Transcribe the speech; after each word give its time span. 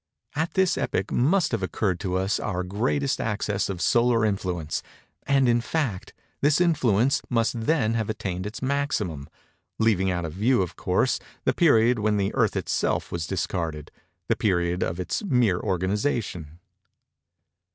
At 0.33 0.55
this 0.55 0.79
epoch 0.79 1.11
must 1.11 1.51
have 1.51 1.61
occurred 1.61 1.99
to 1.99 2.15
us 2.15 2.39
our 2.39 2.63
greatest 2.63 3.21
access 3.21 3.69
of 3.69 3.83
solar 3.83 4.25
influence; 4.25 4.81
and, 5.27 5.47
in 5.47 5.61
fact, 5.61 6.11
this 6.41 6.59
influence 6.59 7.21
must 7.29 7.67
then 7.67 7.93
have 7.93 8.09
attained 8.09 8.47
its 8.47 8.63
maximum:—leaving 8.63 10.09
out 10.09 10.25
of 10.25 10.33
view, 10.33 10.63
of 10.63 10.75
course, 10.75 11.19
the 11.43 11.53
period 11.53 11.99
when 11.99 12.17
the 12.17 12.33
Earth 12.33 12.55
itself 12.55 13.11
was 13.11 13.27
discarded—the 13.27 14.35
period 14.37 14.81
of 14.81 14.99
its 14.99 15.23
mere 15.23 15.59
organization. 15.59 16.57